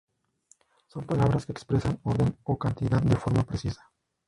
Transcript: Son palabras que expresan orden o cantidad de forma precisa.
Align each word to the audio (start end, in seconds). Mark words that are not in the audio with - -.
Son 0.87 1.05
palabras 1.05 1.45
que 1.45 1.51
expresan 1.51 1.99
orden 2.01 2.35
o 2.41 2.57
cantidad 2.57 3.03
de 3.03 3.17
forma 3.17 3.43
precisa. 3.43 3.91